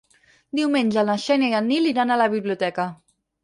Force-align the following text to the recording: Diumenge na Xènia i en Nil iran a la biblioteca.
Diumenge 0.59 1.03
na 1.11 1.19
Xènia 1.27 1.51
i 1.53 1.57
en 1.59 1.69
Nil 1.75 1.93
iran 1.93 2.17
a 2.17 2.21
la 2.25 2.29
biblioteca. 2.39 2.91